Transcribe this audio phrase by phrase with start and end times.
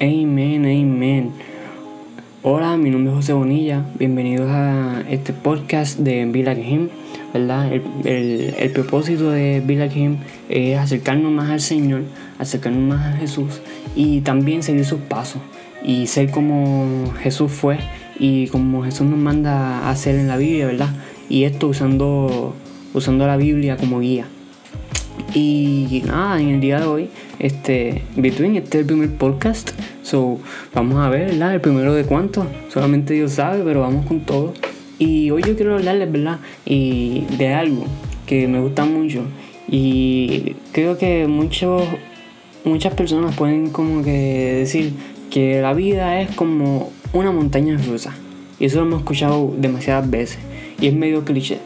[0.00, 1.32] Amén, amén.
[2.44, 3.84] Hola, mi nombre es José Bonilla.
[3.98, 6.88] Bienvenidos a este podcast de Like Him.
[7.34, 7.72] ¿verdad?
[8.04, 10.18] El, propósito de Like Him
[10.48, 12.02] es acercarnos más al Señor,
[12.38, 13.60] acercarnos más a Jesús
[13.96, 15.42] y también seguir sus pasos
[15.84, 17.78] y ser como Jesús fue
[18.20, 20.90] y como Jesús nos manda a hacer en la Biblia, ¿verdad?
[21.28, 22.54] Y esto usando,
[22.94, 24.26] usando la Biblia como guía.
[25.34, 29.70] Y nada, en el día de hoy, este, Between, este es el primer podcast.
[30.02, 30.38] So,
[30.74, 31.54] vamos a ver, ¿verdad?
[31.54, 32.46] El primero de cuántos.
[32.68, 34.54] Solamente Dios sabe, pero vamos con todo.
[34.98, 36.40] Y hoy yo quiero hablarles, ¿verdad?
[36.66, 37.84] Y de algo
[38.26, 39.22] que me gusta mucho.
[39.68, 41.82] Y creo que muchos,
[42.64, 44.92] muchas personas pueden como que decir
[45.30, 48.14] que la vida es como una montaña rusa.
[48.58, 50.38] Y eso lo hemos escuchado demasiadas veces.
[50.80, 51.58] Y es medio cliché.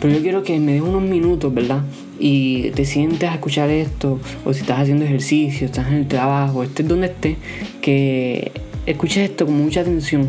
[0.00, 1.82] Pero yo quiero que me des unos minutos, ¿verdad?
[2.18, 6.62] Y te sientes a escuchar esto, o si estás haciendo ejercicio, estás en el trabajo,
[6.62, 7.36] estés donde estés,
[7.80, 8.52] que
[8.86, 10.28] escuches esto con mucha atención,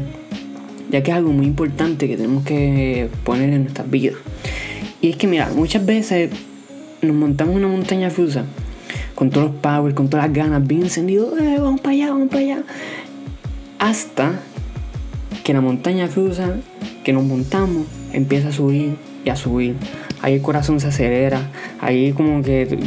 [0.90, 4.16] ya que es algo muy importante que tenemos que poner en nuestras vidas.
[5.02, 6.32] Y es que, mira, muchas veces
[7.02, 8.46] nos montamos una montaña rusa
[9.16, 12.30] con todos los powers, con todas las ganas, bien encendidos, eh, vamos para allá, vamos
[12.30, 12.64] para allá.
[13.80, 14.40] Hasta
[15.44, 16.56] que la montaña rusa
[17.04, 19.76] que nos montamos empieza a subir y a subir.
[20.22, 22.78] Ahí el corazón se acelera, ahí como que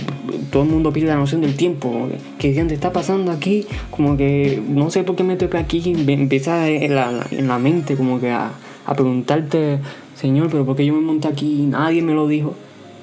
[0.50, 2.08] todo el mundo pierde la noción del tiempo.
[2.38, 3.66] ¿Qué te está pasando aquí?
[3.90, 5.82] Como que no sé por qué me toca aquí.
[6.06, 8.52] Empieza en la, en la mente como que a,
[8.86, 9.80] a, preguntarte,
[10.14, 11.66] Señor, pero ¿por qué yo me monté aquí?
[11.68, 12.54] Nadie me lo dijo.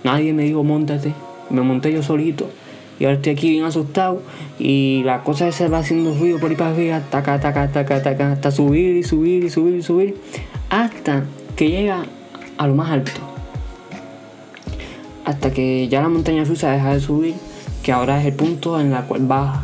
[0.03, 1.13] Nadie me dijo, montate.
[1.49, 2.49] Me monté yo solito.
[2.99, 4.21] Y ahora estoy aquí bien asustado.
[4.59, 7.01] Y la cosa se va haciendo ruido por ahí para arriba.
[7.09, 8.31] Taca, taca, taca, taca.
[8.31, 10.15] Hasta subir y subir y subir y subir.
[10.69, 11.25] Hasta
[11.57, 12.05] que llega
[12.57, 13.21] a lo más alto.
[15.25, 17.35] Hasta que ya la montaña rusa deja de subir,
[17.83, 19.63] que ahora es el punto en la cual baja.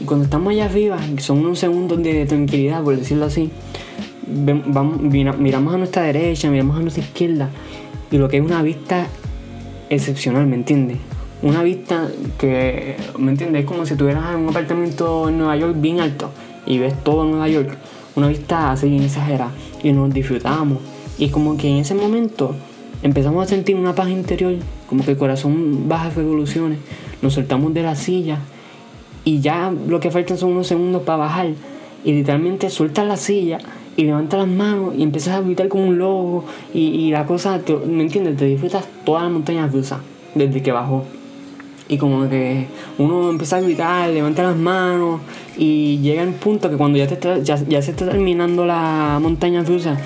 [0.00, 3.50] Y cuando estamos allá arriba, son unos segundos de tranquilidad, por decirlo así,
[4.26, 7.50] vamos, miramos a nuestra derecha, miramos a nuestra izquierda,
[8.10, 9.06] y lo que es una vista
[9.90, 10.98] excepcional, ¿me entiendes?
[11.42, 12.08] Una vista
[12.38, 13.62] que, ¿me entiendes?
[13.62, 16.30] Es como si estuvieras en un apartamento en Nueva York bien alto
[16.66, 17.76] y ves todo Nueva York.
[18.16, 19.52] Una vista así bien exagerada
[19.82, 20.78] y nos disfrutamos
[21.18, 22.54] y como que en ese momento
[23.02, 24.54] empezamos a sentir una paz interior,
[24.88, 26.78] como que el corazón baja revoluciones,
[27.22, 28.38] nos soltamos de la silla
[29.24, 31.48] y ya lo que faltan son unos segundos para bajar.
[32.04, 33.58] Y literalmente sueltas la silla
[33.96, 38.04] y levantas las manos y empiezas a gritar como un lobo y, la cosa, ¿me
[38.04, 38.36] entiendes?
[38.36, 40.00] Te disfrutas toda la montaña rusa
[40.34, 41.04] desde que bajó.
[41.88, 42.66] Y como que
[42.98, 45.20] uno empieza a gritar, levanta las manos
[45.56, 49.64] y llega el punto que cuando ya, te ya, ya se está terminando la montaña
[49.64, 49.98] rusa,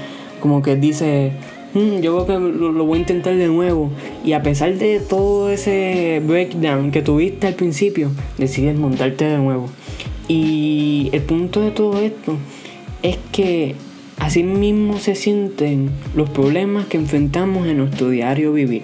[0.43, 1.31] como que dice,
[1.73, 3.93] mm, yo creo que lo, voy a intentar de nuevo.
[4.25, 9.69] Y a pesar de todo ese breakdown que tuviste al principio, decides montarte de nuevo.
[10.27, 12.37] Y el punto de todo esto
[13.05, 13.77] es que
[14.19, 18.83] así mismo se sienten los problemas que enfrentamos en nuestro diario vivir.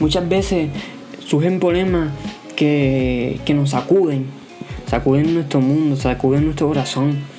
[0.00, 0.70] Muchas veces
[1.18, 2.12] surgen problemas
[2.56, 4.24] que, que nos sacuden,
[4.86, 7.33] sacuden nuestro mundo, sacuden nuestro corazón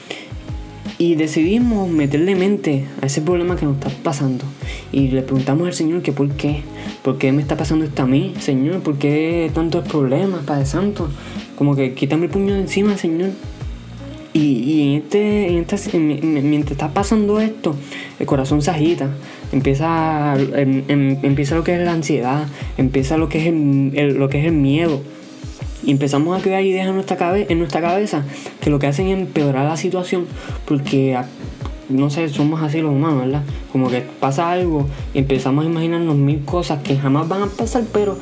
[0.98, 4.46] y decidimos meterle mente a ese problema que nos está pasando.
[4.92, 6.62] Y le preguntamos al Señor que por qué.
[7.04, 8.82] ¿Por qué me está pasando esto a mí, Señor?
[8.82, 11.10] ¿Por qué tantos problemas, Padre Santo?
[11.58, 13.32] Como que quítame el puño de encima, Señor.
[14.34, 17.76] Y, y en este, en este, mientras está pasando esto,
[18.20, 19.10] el corazón se agita.
[19.52, 22.48] Empieza, em, em, empieza lo que es la ansiedad,
[22.78, 25.02] empieza lo que es el, lo que es el miedo
[25.86, 28.24] y empezamos a crear ideas en nuestra, en nuestra cabeza
[28.62, 30.26] que lo que hacen es empeorar la situación
[30.66, 31.18] porque,
[31.90, 33.44] no sé, somos así los humanos, ¿verdad?
[33.72, 37.84] Como que pasa algo y empezamos a imaginarnos mil cosas que jamás van a pasar,
[37.94, 38.18] pero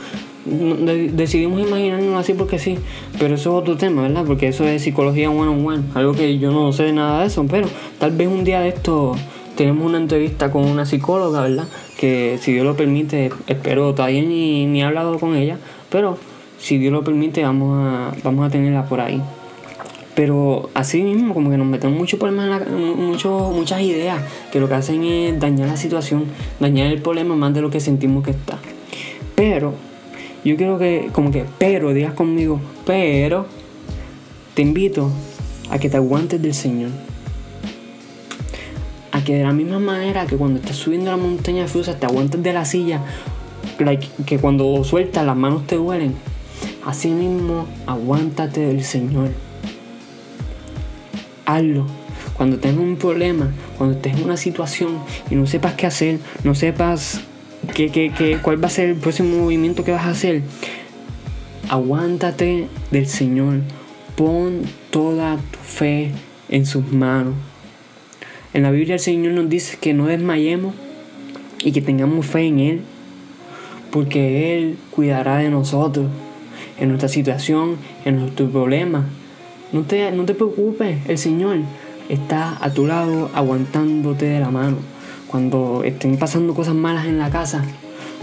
[0.46, 2.78] decidimos imaginarnos así porque sí.
[3.18, 4.26] Pero eso es otro tema, ¿verdad?
[4.26, 7.46] Porque eso es psicología one on one, algo que yo no sé nada de eso,
[7.50, 7.68] pero
[8.00, 9.16] tal vez un día de esto
[9.56, 11.66] tenemos una entrevista con una psicóloga, ¿verdad?
[11.98, 15.58] Que si Dios lo permite, espero, todavía ni, ni he hablado con ella,
[15.90, 16.18] pero
[16.64, 19.22] si Dios lo permite, vamos a, vamos a tenerla por ahí.
[20.16, 24.76] Pero así mismo, como que nos metemos mucho problemas mucho, muchas ideas que lo que
[24.76, 26.24] hacen es dañar la situación,
[26.62, 28.60] dañar el problema más de lo que sentimos que está.
[29.36, 29.74] Pero,
[30.46, 33.46] yo quiero que, como que, pero, digas conmigo, pero,
[34.54, 35.12] te invito
[35.70, 36.92] a que te aguantes del Señor.
[39.12, 42.42] A que de la misma manera que cuando estás subiendo la montaña rusa te aguantes
[42.42, 43.02] de la silla,
[44.26, 46.16] que cuando sueltas las manos te duelen
[46.86, 49.30] Asimismo, aguántate del Señor.
[51.46, 51.86] Hazlo.
[52.36, 54.98] Cuando tengas un problema, cuando estés en una situación
[55.30, 57.22] y no sepas qué hacer, no sepas
[57.74, 60.42] qué, qué, cuál va a ser el próximo movimiento que vas a hacer,
[61.70, 63.62] aguántate del Señor.
[64.16, 66.12] Pon toda tu fe
[66.50, 67.36] en sus manos.
[68.54, 70.76] En la Biblia el Señor nos dice que no desmayemos
[71.64, 72.82] y que tengamos fe en Él,
[73.92, 76.08] porque Él cuidará de nosotros,
[76.84, 79.06] en nuestra situación, en nuestro problema.
[79.72, 81.60] No te, no te preocupes, el Señor
[82.10, 84.78] está a tu lado aguantándote de la mano.
[85.28, 87.64] Cuando estén pasando cosas malas en la casa,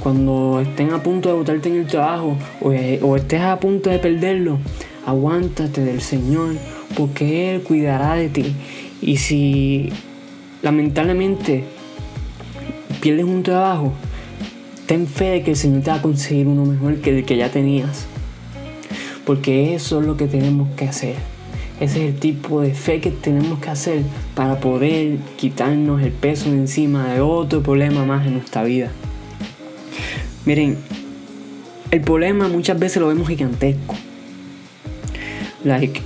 [0.01, 3.99] cuando estén a punto de botarte en el trabajo o, o estés a punto de
[3.99, 4.59] perderlo,
[5.07, 6.55] aguántate del Señor,
[6.95, 8.55] porque Él cuidará de ti.
[9.01, 9.89] Y si
[10.61, 11.65] lamentablemente
[13.01, 13.95] pierdes un trabajo,
[14.85, 17.39] ten fe de que el Señor te va a conseguir uno mejor que el que
[17.39, 18.07] ya tenías.
[19.25, 21.17] Porque eso es lo que tenemos que hacer.
[21.81, 24.03] Ese es el tipo de fe que tenemos que hacer
[24.35, 28.91] para poder quitarnos el peso de encima de otro problema más en nuestra vida.
[30.45, 30.77] Miren,
[31.91, 33.95] el problema muchas veces lo vemos gigantesco.
[35.65, 36.03] Like,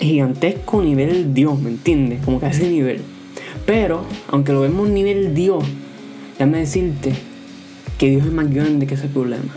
[0.00, 2.20] gigantesco nivel Dios, ¿me entiendes?
[2.24, 3.02] Como que a ese nivel.
[3.66, 5.64] Pero, aunque lo vemos nivel Dios,
[6.32, 7.12] déjame decirte
[7.98, 9.54] que Dios es más grande que ese problema.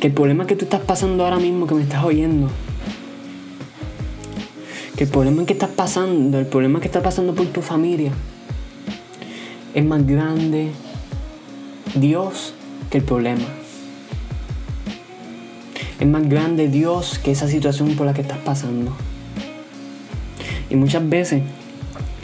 [0.00, 2.48] Que el problema que tú estás pasando ahora mismo, que me estás oyendo,
[4.96, 8.12] que el problema que estás pasando, el problema que está pasando por tu familia,
[9.74, 10.70] es más grande
[11.94, 12.54] Dios
[12.90, 13.44] que el problema.
[15.98, 18.92] Es más grande Dios que esa situación por la que estás pasando.
[20.68, 21.42] Y muchas veces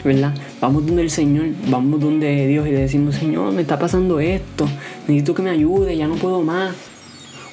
[0.03, 0.33] ¿verdad?
[0.59, 4.67] Vamos donde el Señor, vamos donde Dios y le decimos, Señor, me está pasando esto,
[5.07, 6.75] necesito que me ayude, ya no puedo más.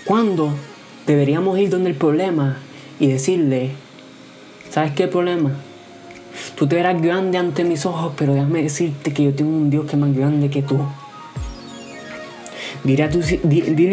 [0.05, 0.52] ¿Cuándo
[1.06, 2.56] deberíamos ir donde el problema
[2.99, 3.70] y decirle,
[4.70, 5.52] ¿sabes qué problema?
[6.56, 9.85] Tú te verás grande ante mis ojos, pero déjame decirte que yo tengo un Dios
[9.87, 10.79] que es más grande que tú.
[12.82, 13.05] Dile,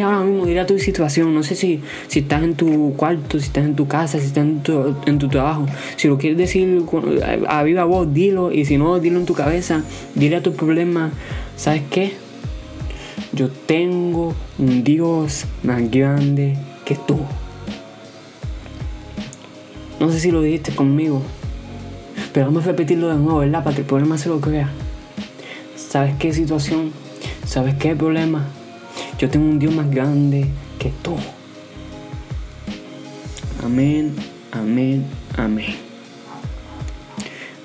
[0.02, 1.34] a ahora mismo, dile a tu situación.
[1.34, 4.46] No sé si, si estás en tu cuarto, si estás en tu casa, si estás
[4.46, 5.66] en tu, en tu trabajo.
[5.98, 6.84] Si lo quieres decir
[7.50, 8.52] a viva voz, dilo.
[8.52, 9.84] Y si no, dilo en tu cabeza.
[10.16, 11.12] Dile a tu problema,
[11.58, 12.14] ¿sabes qué?
[13.38, 17.20] Yo tengo un Dios más grande que tú.
[20.00, 21.22] No sé si lo dijiste conmigo.
[22.34, 23.64] Pero vamos a repetirlo de nuevo, ¿verdad?
[23.64, 24.72] Para que el problema se lo crea.
[25.76, 26.92] ¿Sabes qué situación?
[27.46, 28.48] ¿Sabes qué problema?
[29.20, 30.48] Yo tengo un Dios más grande
[30.80, 31.16] que tú.
[33.64, 34.16] Amén,
[34.52, 35.06] amén,
[35.38, 35.76] amén.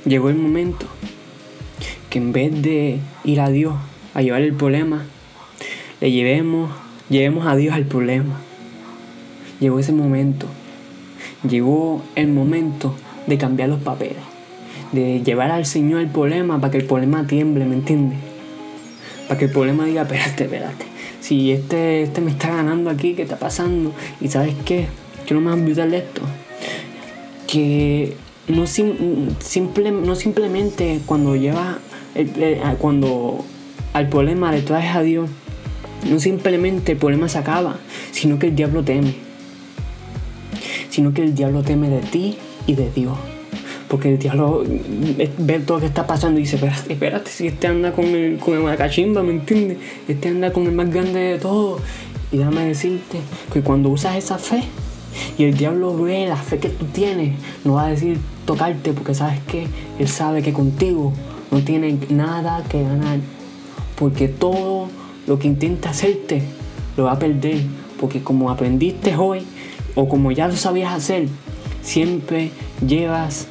[0.05, 0.85] Llegó el momento
[2.11, 3.75] que en vez de ir a Dios
[4.13, 5.07] a llevar el problema,
[6.03, 6.71] le llevemos,
[7.09, 8.39] llevemos a Dios al problema.
[9.59, 10.47] Llegó ese momento.
[11.49, 12.95] Llegó el momento
[13.27, 14.23] de cambiar los papeles.
[14.93, 18.19] De llevar al Señor el problema para que el problema tiemble, ¿me entiendes?
[19.27, 23.23] Para que el problema diga, espérate, espérate si este, este me está ganando aquí, ¿qué
[23.23, 23.93] está pasando?
[24.21, 24.89] Y sabes qué,
[25.25, 26.23] que no me a esto.
[27.47, 28.17] Que
[28.49, 31.77] no, simple, no simplemente cuando llevas,
[32.81, 33.45] cuando
[33.93, 35.31] al problema le traes a Dios,
[36.09, 37.77] no simplemente el problema se acaba,
[38.11, 39.15] sino que el diablo teme.
[40.91, 43.17] Sino que el diablo teme de ti y de Dios.
[43.89, 44.65] Porque el diablo
[45.39, 48.39] ve todo lo que está pasando y dice, espérate, espérate, si este anda con el,
[48.39, 49.79] con el cachimba, ¿me entiendes?
[50.09, 51.79] Este anda con el más grande de todo.
[52.31, 53.19] Y déjame decirte
[53.53, 54.63] que cuando usas esa fe
[55.37, 57.35] y el diablo ve la fe que tú tienes,
[57.65, 59.67] no va a decir tocarte porque sabes que
[59.99, 61.13] él sabe que contigo
[61.51, 63.19] no tiene nada que ganar.
[63.97, 64.89] Porque todo
[65.27, 66.43] lo que intenta hacerte
[66.97, 67.63] lo va a perder.
[68.01, 69.43] Porque como aprendiste hoy
[69.95, 71.29] o como ya lo sabías hacer,
[71.83, 72.51] siempre
[72.87, 73.47] llevas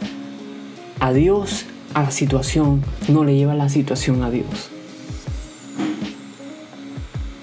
[0.99, 4.69] a Dios a la situación, no le lleva la situación a Dios.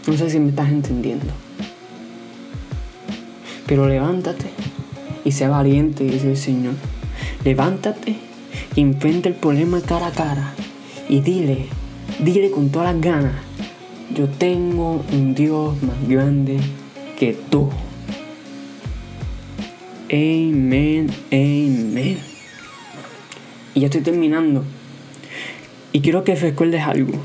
[0.07, 1.27] No sé si me estás entendiendo.
[3.67, 4.47] Pero levántate
[5.25, 6.75] y sea valiente, dice el Señor.
[7.45, 8.17] Levántate
[8.75, 10.55] y enfrenta el problema cara a cara.
[11.09, 11.67] Y dile,
[12.21, 13.35] dile con todas las ganas,
[14.15, 16.59] yo tengo un Dios más grande
[17.19, 17.69] que tú.
[20.11, 22.19] Amén, amén.
[23.75, 24.65] Y ya estoy terminando.
[25.93, 27.19] Y quiero que recuerdes algo.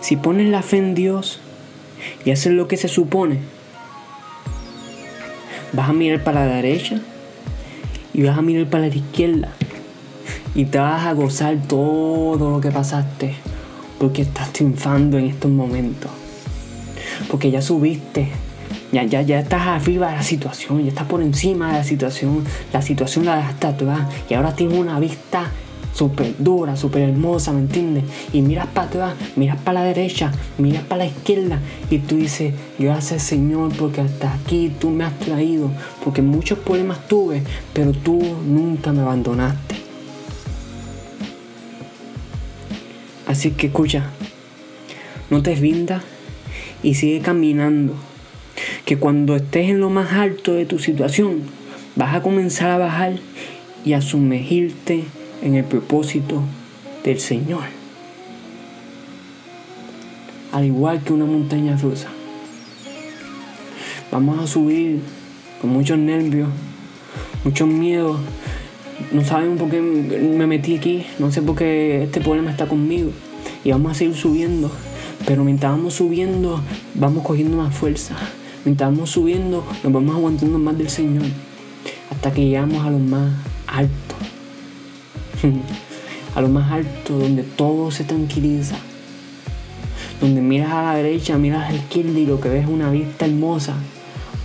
[0.00, 1.40] Si pones la fe en Dios
[2.24, 3.38] y haces lo que se supone,
[5.72, 7.00] vas a mirar para la derecha
[8.14, 9.52] y vas a mirar para la izquierda
[10.54, 13.34] y te vas a gozar todo lo que pasaste
[14.00, 16.10] porque estás triunfando en estos momentos.
[17.30, 18.30] Porque ya subiste
[18.92, 22.44] ya, ya, ya estás arriba de la situación, ya estás por encima de la situación.
[22.72, 25.50] La situación la dejaste atrás y ahora tienes una vista
[25.94, 28.04] súper dura, súper hermosa, ¿me entiendes?
[28.32, 32.54] Y miras para atrás, miras para la derecha, miras para la izquierda y tú dices,
[32.78, 35.70] gracias Señor porque hasta aquí tú me has traído,
[36.04, 37.42] porque muchos problemas tuve,
[37.72, 39.89] pero tú nunca me abandonaste.
[43.30, 44.10] Así que escucha,
[45.30, 46.02] no te rindas
[46.82, 47.94] y sigue caminando.
[48.84, 51.42] Que cuando estés en lo más alto de tu situación,
[51.94, 53.20] vas a comenzar a bajar
[53.84, 55.04] y a sumergirte
[55.42, 56.42] en el propósito
[57.04, 57.62] del Señor.
[60.50, 62.08] Al igual que una montaña rusa.
[64.10, 65.02] Vamos a subir
[65.60, 66.48] con muchos nervios,
[67.44, 68.18] muchos miedos.
[69.12, 73.10] No saben por qué me metí aquí, no sé por qué este problema está conmigo.
[73.64, 74.70] Y vamos a seguir subiendo.
[75.26, 76.60] Pero mientras vamos subiendo,
[76.94, 78.16] vamos cogiendo más fuerza.
[78.64, 81.24] Mientras vamos subiendo, nos vamos aguantando más del Señor.
[82.10, 83.32] Hasta que llegamos a lo más
[83.66, 84.14] alto.
[86.34, 88.76] a lo más alto, donde todo se tranquiliza.
[90.20, 92.90] Donde miras a la derecha, miras a la izquierda y lo que ves es una
[92.90, 93.74] vista hermosa.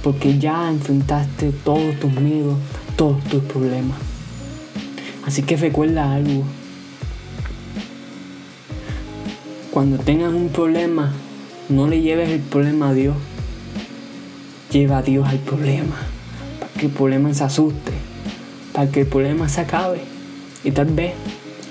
[0.04, 2.58] Porque ya enfrentaste todos tus miedos,
[2.96, 4.05] todos tus problemas.
[5.25, 6.44] Así que recuerda algo.
[9.72, 11.12] Cuando tengas un problema,
[11.67, 13.15] no le lleves el problema a Dios.
[14.72, 15.96] Lleva a Dios al problema.
[16.60, 17.91] Para que el problema se asuste.
[18.72, 20.00] Para que el problema se acabe.
[20.63, 21.13] Y tal vez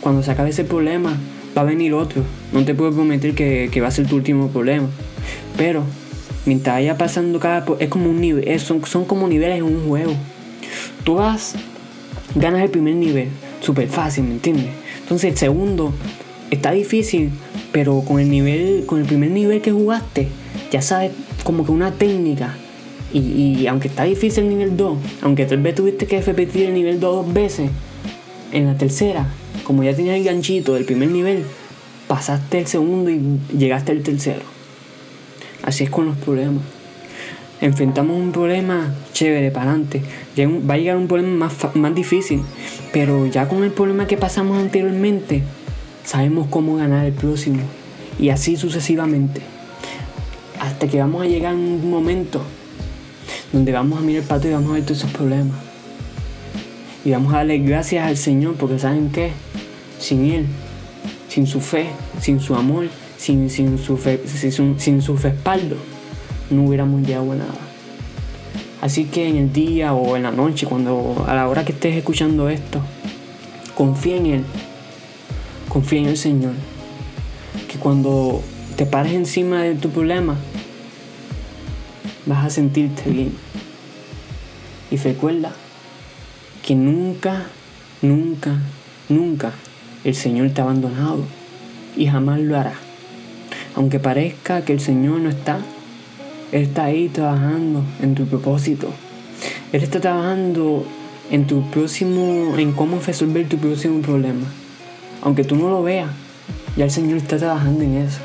[0.00, 1.16] cuando se acabe ese problema
[1.56, 2.22] va a venir otro.
[2.52, 4.88] No te puedo prometer que, va a ser tu último problema.
[5.56, 5.84] Pero
[6.44, 7.64] mientras vaya pasando cada...
[7.78, 8.60] Es como un nivel.
[8.60, 10.12] Son, son como niveles en un juego.
[11.04, 11.54] Tú vas,
[12.34, 13.28] ganas el primer nivel.
[13.64, 14.66] Súper fácil, ¿me entiendes?
[15.00, 15.92] Entonces el segundo
[16.50, 17.30] está difícil
[17.74, 20.28] pero con el nivel, con el primer nivel que jugaste,
[20.70, 21.10] ya sabes
[21.42, 22.56] como que una técnica.
[23.12, 27.00] Y, aunque está difícil el nivel 2, aunque tal vez tuviste que repetir el nivel
[27.00, 27.70] 2 dos veces,
[28.52, 29.26] en la tercera,
[29.64, 31.42] como ya tenías el ganchito del primer nivel,
[32.06, 34.42] pasaste el segundo y llegaste al tercero.
[35.64, 36.62] Así es con los problemas.
[37.60, 40.02] Enfrentamos un problema chévere para adelante.
[40.38, 42.42] Va a llegar un problema más, más difícil.
[42.92, 45.42] Pero ya con el problema que pasamos anteriormente,
[46.04, 47.60] sabemos cómo ganar el próximo
[48.18, 49.40] y así sucesivamente.
[50.60, 52.42] Hasta que vamos a llegar a un momento
[53.52, 55.56] donde vamos a mirar el pato y vamos a ver todos esos problemas.
[57.04, 59.32] Y vamos a darle gracias al Señor porque saben qué,
[59.98, 60.46] sin Él,
[61.28, 61.86] sin su fe,
[62.20, 62.86] sin su amor,
[63.18, 65.76] sin, sin, su, sin, sin su respaldo,
[66.50, 67.54] no hubiéramos llegado a nada.
[68.80, 71.96] Así que en el día o en la noche, cuando a la hora que estés
[71.96, 72.80] escuchando esto,
[73.74, 74.44] confía en Él
[75.74, 76.52] Confía en el Señor.
[77.68, 78.42] Que cuando
[78.76, 80.36] te pares encima de tu problema,
[82.26, 83.32] vas a sentirte bien.
[84.92, 85.52] Y recuerda
[86.64, 87.46] que nunca,
[88.02, 88.60] nunca,
[89.08, 89.50] nunca
[90.04, 91.24] el Señor te ha abandonado
[91.96, 92.74] y jamás lo hará.
[93.74, 95.58] Aunque parezca que el Señor no está,
[96.54, 98.88] Él está ahí trabajando en tu propósito.
[99.72, 100.86] Él está trabajando
[101.30, 104.46] en tu próximo, en cómo resolver tu próximo problema
[105.24, 106.10] aunque tú no lo veas,
[106.76, 108.20] ya el Señor está trabajando en eso.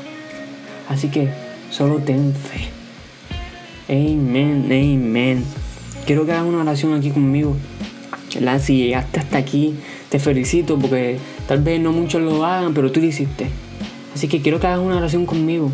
[0.88, 1.30] Así que
[1.70, 2.68] solo ten fe.
[3.88, 5.42] Amén, amén.
[6.06, 7.56] Quiero que hagas una oración aquí conmigo.
[8.60, 9.74] Si llegaste hasta aquí,
[10.10, 11.18] te felicito porque
[11.48, 13.48] tal vez no muchos lo hagan, pero tú lo hiciste.
[14.14, 15.72] Así que quiero que hagas una oración conmigo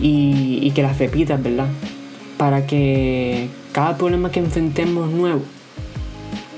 [0.00, 1.68] y, que la repitas, ¿verdad?
[2.36, 5.42] Para que cada problema que enfrentemos nuevo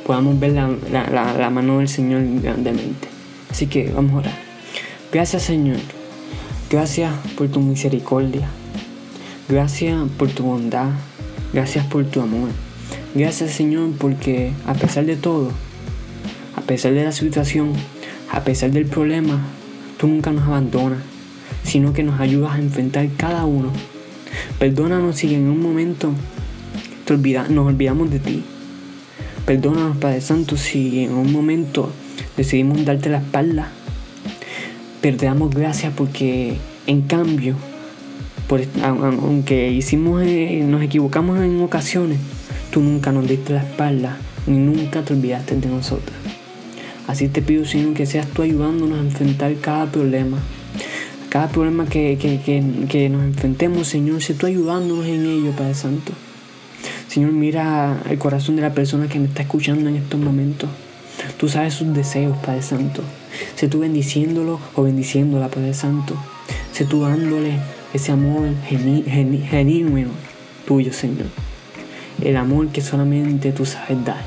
[0.07, 3.09] podamos ver la mano del Señor grandemente.
[3.55, 4.35] Así que vamos a orar.
[5.13, 5.77] Gracias Señor.
[6.69, 8.49] Gracias por tu misericordia.
[9.49, 10.89] Gracias por tu bondad.
[11.53, 12.49] Gracias por tu amor.
[13.15, 15.53] Gracias Señor porque a pesar de todo,
[16.57, 17.75] a pesar de la situación,
[18.33, 19.41] a pesar del problema,
[19.99, 20.99] tú nunca nos abandonas,
[21.65, 23.71] sino que nos ayudas a enfrentar cada uno.
[24.59, 26.13] Perdónanos si en un momento
[27.51, 28.43] nos olvidamos de ti.
[29.47, 31.91] Perdónanos, Padre Santo, si en un momento
[32.37, 33.71] decidimos darte la espalda.
[35.01, 36.57] Pero te damos gracias porque
[36.87, 37.57] en cambio,
[38.49, 42.19] por, aunque hicimos, eh, nos equivocamos en ocasiones,
[42.71, 44.17] tú nunca nos diste la espalda,
[44.47, 46.17] ni nunca te olvidaste de nosotros.
[47.07, 50.39] Así te pido, Señor, que seas tú ayudándonos a enfrentar cada problema.
[51.35, 56.13] Cada problema que, que nos enfrentemos, Señor, sé tú ayudándonos en ello, Padre Santo.
[57.09, 60.71] Señor, mira el corazón de la persona que me está escuchando en estos momentos.
[61.37, 63.03] Tú sabes sus deseos, Padre Santo.
[63.57, 66.15] Sé tú bendiciéndolo o bendiciéndola, Padre Santo.
[66.71, 67.59] Sé tú dándole
[67.93, 70.11] ese amor genuino
[70.69, 71.27] tuyo, Señor.
[72.23, 74.23] El amor que solamente tú sabes dar.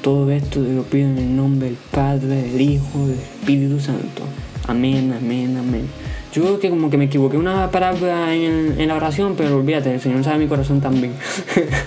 [0.00, 4.22] Todo esto te lo pido en el nombre del Padre, del Hijo, del Espíritu Santo.
[4.68, 5.88] Amén, amén, amén.
[6.32, 10.00] Yo creo que como que me equivoqué una palabra en, la oración, pero olvídate, el
[10.00, 11.12] Señor sabe mi corazón también.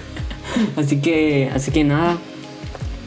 [0.76, 2.18] así que, así que nada,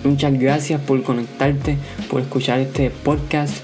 [0.04, 1.76] muchas gracias por conectarte,
[2.10, 3.58] por escuchar este podcast.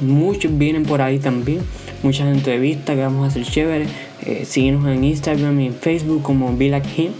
[0.00, 1.60] Muchos vienen por ahí también,
[2.02, 3.86] muchas entrevistas que vamos a hacer chévere.
[4.26, 7.12] Eh, síguenos en Instagram y en Facebook como Be Like Him,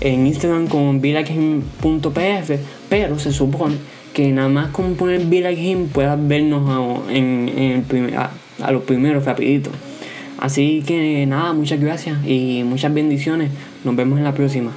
[0.00, 3.76] en Instagram como BeLikeHim.pf, pero se supone
[4.16, 8.30] que nada más con poner Like Him puedas vernos a, en, el primer, a,
[8.62, 9.70] a los primeros rapidito.
[10.38, 13.50] Así que nada, muchas gracias y muchas bendiciones.
[13.84, 14.72] Nos vemos en la próxima.